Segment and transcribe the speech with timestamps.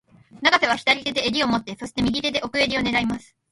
[0.41, 3.35] 永瀬は左手も襟を持って、そして、右手で奥襟を狙います。